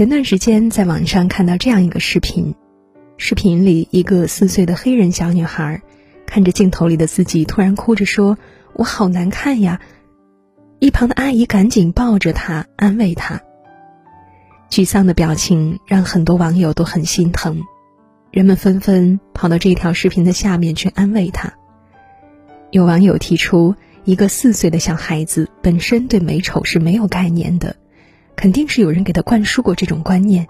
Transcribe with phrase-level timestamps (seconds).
[0.00, 2.54] 前段时间在网上看到这样一个视频，
[3.18, 5.82] 视频里一个四岁的黑人小女孩，
[6.24, 8.38] 看着镜头里的自己，突然哭着说
[8.72, 9.78] ：“我好难看呀！”
[10.80, 13.42] 一旁的阿姨赶紧抱着她安慰她。
[14.70, 17.60] 沮丧的表情让很多网友都很心疼，
[18.30, 21.52] 人们纷纷跑到这条视频的下面去安慰她。
[22.70, 23.74] 有网友提出，
[24.04, 27.76] 一个四岁的小孩子本身对美丑是没有概念的。
[28.40, 30.46] 肯定是有人给他灌输过这种观念。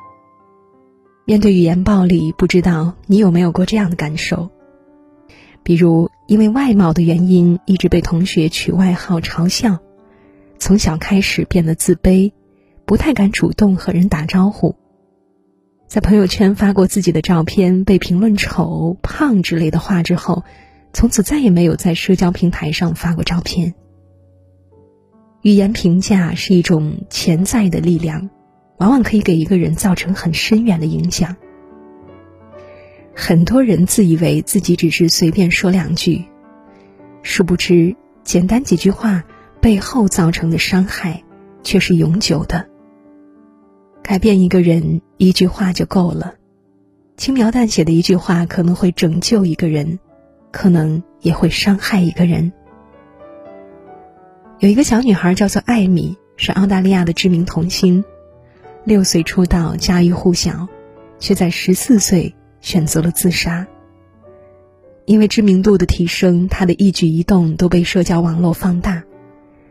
[1.25, 4.49] 面对语言暴力，不知道你有没有过这样的感受？
[5.65, 9.81] 比如因为外貌的原因，一直被同学取外号嘲笑，
[10.61, 12.31] 从小开始变得自卑，
[12.85, 14.77] 不太敢主动和人打招呼，
[15.89, 20.45] 在朋友圈发过自己的照片，被评论丑、胖之类的话之后，
[20.93, 23.75] 从此再也没有在社交平台上发过照片。
[25.43, 28.29] 语言评价是一种潜在的力量，
[28.77, 31.35] 往往可以给一个人造成很深远的影响。
[33.15, 36.25] 很多人自以为自己只是随便说两句，
[37.23, 39.25] 殊不知简单几句话
[39.61, 41.23] 背后造成的伤害
[41.63, 42.69] 却是永久的。
[44.03, 46.35] 改变一个人一句话就够了，
[47.17, 49.99] 轻描淡写的一句话可能会拯救一个人，
[50.51, 52.53] 可能也会伤害一个人。
[54.61, 58.05] 有一个小女孩叫做艾米，是澳大利亚的知名童星。
[58.85, 60.69] 六岁出道，家喻户晓，
[61.19, 63.67] 却在十四岁选择了自杀。
[65.07, 69.03] 因为知名度的提升，她的一举一动都被社交网络放大。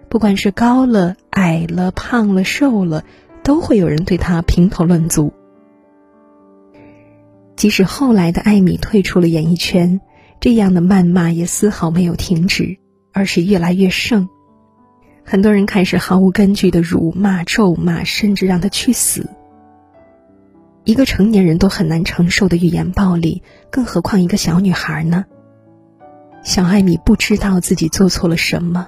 [0.09, 3.05] 不管是高了、矮了、胖了、瘦了，
[3.43, 5.31] 都会有人对她评头论足。
[7.55, 10.01] 即使后来的艾米退出了演艺圈，
[10.39, 12.77] 这样的谩骂也丝毫没有停止，
[13.13, 14.27] 而是越来越盛。
[15.23, 19.29] 很多人开始毫无根据的辱骂、咒骂，甚至让他去死。
[20.85, 25.25] 一个成年人都很难承受的语言暴力，更何况一个小女孩呢？
[26.43, 28.87] 小艾米不知道自己做错了什么，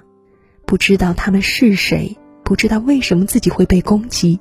[0.65, 4.39] 不知道他们是谁，不知道为什么自己会被攻击。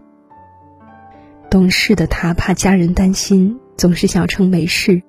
[1.51, 5.03] 懂事的她怕家人担心，总是小称没事，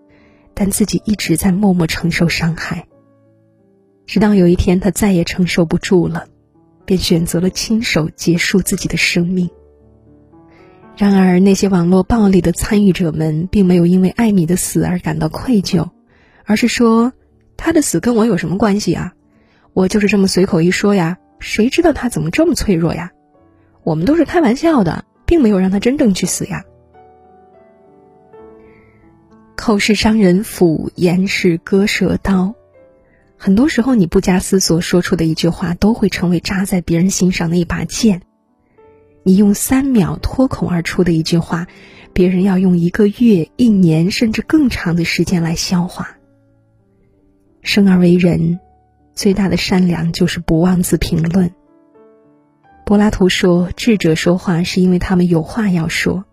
[0.53, 2.87] 但自己一直在默默承受伤害。
[4.07, 6.25] 直到有一天，她再也承受不住了。
[6.85, 9.49] 便选择了亲手结束自己的生命。
[10.97, 15.89] 然而，那些网络暴力的参与者们并没有因为艾米的死而感到愧疚，
[16.45, 17.13] 而是说
[17.57, 19.13] ：“他的死跟我有什么关系啊？
[19.73, 23.11] 我就是这么随口一说呀，谁知道他怎么这么脆弱呀？
[23.83, 26.65] 我们都是开玩笑的，并没有让他真正去死呀。”
[29.55, 32.53] 口是伤人斧，言是割舌刀。
[33.43, 38.21] 很多时候，你不加思索说出的一句话，都会成为扎在别人心上的一把剑。
[39.23, 41.65] 你用三秒脱口而出的一句话，
[42.13, 46.17] 别人要用一个月、一年甚至更长的时间来消化。
[47.63, 48.59] 生而为人，
[49.15, 51.51] 最大的善良就是不妄自评论。
[52.85, 56.25] 柏拉图说：“智者说话是因为他们有话要说，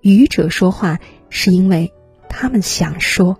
[0.00, 0.98] 愚者说话
[1.28, 1.92] 是因为
[2.30, 3.38] 他们想说。”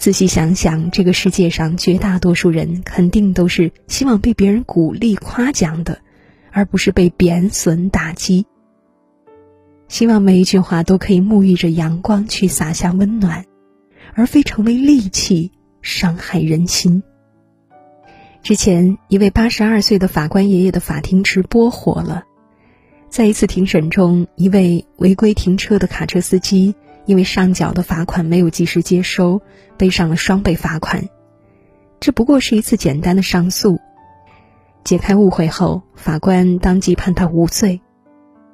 [0.00, 6.00] 仔细想想，这个世界上绝大多数人肯定都是希望被别人鼓励、夸奖的，
[6.52, 8.46] 而不是被贬损、打击。
[9.88, 13.44] 希望每一句话都可以沐浴着阳光去洒下温暖，
[14.14, 15.52] 而非成为利器
[15.82, 17.02] 伤害人心。
[18.42, 22.24] 之前，一位八十二岁的法官爷爷的法庭直播火了，
[23.10, 26.74] 在一次庭审中，一位违规停车的卡车司机。
[27.10, 29.42] 因为上缴的罚款没有及时接收，
[29.76, 31.08] 背上了双倍罚款。
[31.98, 33.80] 这不过是一次简单的上诉。
[34.84, 37.80] 解开误会后，法官当即判他无罪。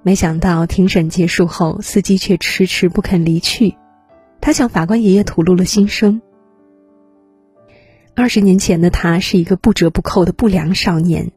[0.03, 3.77] 没想到庭审结束后，司机却迟迟不肯离去。
[4.41, 6.23] 他向法官爷爷吐露了心声。
[8.15, 11.31] 二十年前的他是一个不折不扣的不良少年，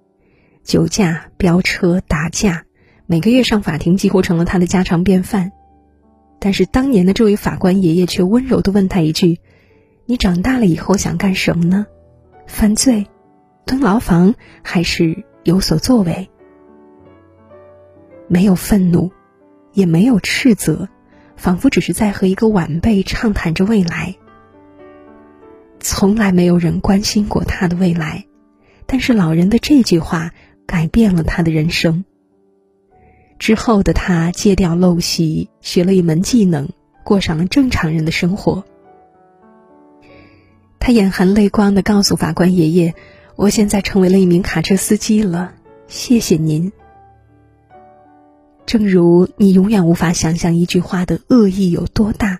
[0.63, 2.63] 酒驾、飙车、打架，
[3.07, 5.51] 每个月上法庭几乎成了他的家常便饭。
[6.39, 9.39] 但是当年的这位法官爷爷却温柔的问他一句
[10.07, 11.85] ：“你长大了以后想干什么呢？
[12.47, 13.05] 犯罪，
[13.65, 14.33] 蹲牢房，
[14.63, 16.29] 还是有所作为？”
[18.27, 19.11] 没有愤怒，
[19.73, 20.87] 也没有斥责，
[21.35, 24.15] 仿佛只是在和一个晚辈畅谈着未来。
[25.79, 28.25] 从来没有人关心过他的未来，
[28.85, 30.31] 但是老人的这句话
[30.65, 32.05] 改变了他的人生。
[33.39, 36.69] 之后的他戒掉陋习，学了一门技能，
[37.03, 38.65] 过上了正常人的生活。
[40.79, 42.93] 他眼含泪光的告诉法官爷爷
[43.37, 45.53] ：“我现在成为了一名卡车司机了，
[45.87, 46.71] 谢谢您。”
[48.65, 52.39] 正如你永远无法想象一句话的恶意有多大，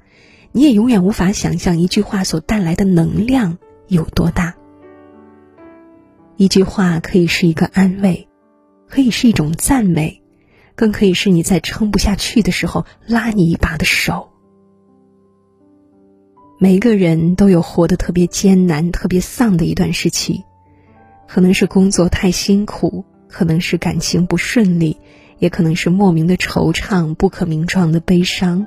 [0.51, 3.57] 你也永远无法想象一句话所带来的能量
[3.87, 4.55] 有多大。
[6.35, 8.27] 一句话可以是一个安慰，
[8.87, 10.18] 可以是一种赞美，
[10.79, 14.29] 更可以是你在撑不下去的时候拉你一把的手。
[16.57, 20.45] 每个人都有活得特别艰难、特别丧的一段时期，
[21.27, 24.95] 可能是工作太辛苦，可能是感情不顺利。
[25.39, 28.65] 也可能是莫名的惆怅、不可名状的悲伤。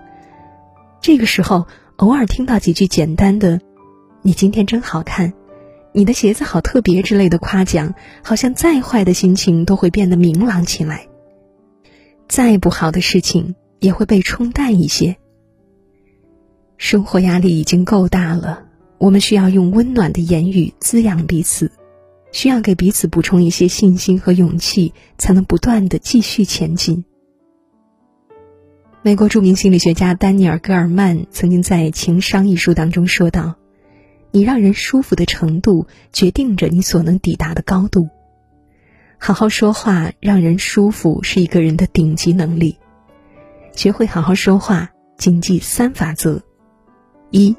[1.01, 1.67] 这个时候，
[1.97, 3.59] 偶尔听到几句简单的
[4.21, 5.33] “你今天真好看
[5.93, 11.09] ”“你的鞋子好特别”之类的夸奖，好像再坏的心情都会变得明朗起来。
[12.33, 15.19] 再不好的事情也会被冲淡一些。
[16.79, 18.65] 生活压力已经够大了，
[18.97, 21.71] 我们需要用温暖的言语滋养彼此。
[22.33, 27.05] 需要给彼此补充一些信心和勇气，才能不断的继续前进。
[29.03, 33.57] 美国著名心理学家丹尼尔·戈尔曼曾经在《情商》一书当中说道
[34.33, 38.09] ：“你让人舒服的程度，决定着你所能抵达的高度。
[39.25, 42.77] 好好说话，让人舒服，是一个人的顶级能力。
[43.73, 46.43] 学会好好说话，谨记三法则：
[47.31, 47.55] 一，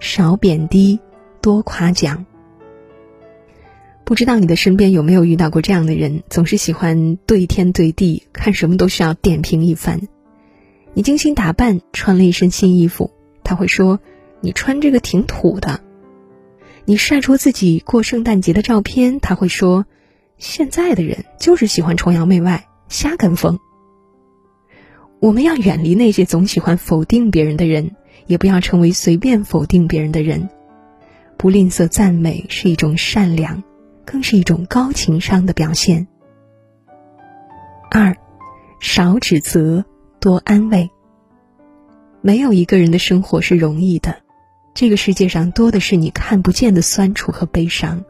[0.00, 0.98] 少贬低，
[1.42, 2.24] 多夸奖。”
[4.04, 10.00] 不知道你的身边有没有遇到过这样的人，总是喜欢对天对地，看什么都需要点评一番。
[10.94, 13.10] 你精心打扮，穿了一身新衣服，
[13.44, 14.00] 他会说
[14.40, 15.80] ：“你穿这个挺土的。”
[16.86, 19.84] 你晒出自己过圣诞节的照片，他会说
[20.38, 23.58] ：“现在的人就是喜欢崇洋媚外，瞎跟风。”
[25.20, 27.96] 我们要远离那些总喜欢否定别人的人，
[28.26, 30.48] 也不要成为随便否定别人的人。
[31.36, 33.62] 不吝啬赞美是一种善良。
[34.04, 36.08] 更是一种高情商的表现。
[37.88, 38.16] 二，
[38.80, 39.84] 少指责，
[40.18, 40.90] 多安慰。
[42.20, 44.16] 没有一个人的生活是容易的，
[44.74, 48.04] 这个世界上多的是你看不见的酸楚和悲伤。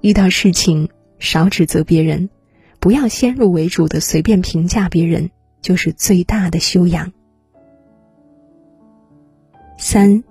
[0.00, 0.88] 遇到事情，
[1.22, 2.30] 少指责别人，
[2.80, 5.30] 不要先入为主的随便评价别人，
[5.60, 7.12] 就是最大的修养。
[9.78, 10.24] 三，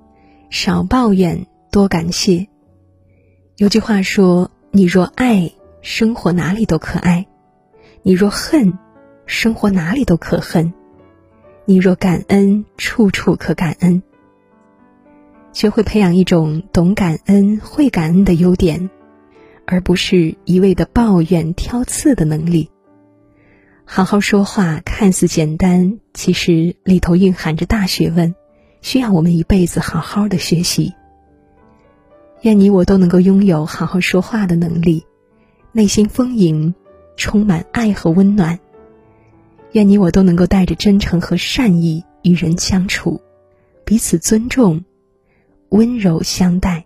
[0.49, 2.45] 少抱怨，多感谢。
[3.55, 5.49] 有句话说：“你若爱，
[5.81, 7.23] 生活哪里都可爱；
[8.03, 8.77] 你若恨，
[9.25, 10.73] 生活哪里都可恨；
[11.63, 14.03] 你若感恩，处处可感恩。”
[15.53, 18.89] 学会培养一种懂感恩、会感恩的优点，
[19.71, 22.69] 而不是一味的抱怨、挑刺的能力。
[23.85, 28.35] 好好说话看似简单，其实里头蕴含着大学问，
[28.81, 30.93] 需要我们一辈子好好的学习。
[32.41, 35.05] 愿你我都能够拥有好好说话的能力，
[35.71, 36.75] 内心丰盈，
[37.15, 38.59] 充满爱和温暖。
[39.71, 43.21] 愿你我都能够带着真诚和善意与人相处，
[43.85, 44.83] 彼此尊重，
[45.69, 46.83] 温柔相待。